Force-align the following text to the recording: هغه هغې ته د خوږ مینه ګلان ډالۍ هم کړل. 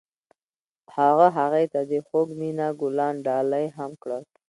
هغه 0.95 1.27
هغې 1.37 1.65
ته 1.73 1.81
د 1.91 1.93
خوږ 2.07 2.27
مینه 2.39 2.67
ګلان 2.79 3.15
ډالۍ 3.25 3.65
هم 3.77 3.91
کړل. 4.01 4.23